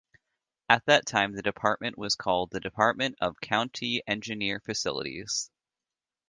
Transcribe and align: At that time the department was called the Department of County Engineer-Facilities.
At 0.67 0.83
that 0.87 1.05
time 1.05 1.33
the 1.35 1.43
department 1.43 1.95
was 1.95 2.15
called 2.15 2.49
the 2.49 2.59
Department 2.59 3.17
of 3.21 3.39
County 3.39 4.01
Engineer-Facilities. 4.07 5.51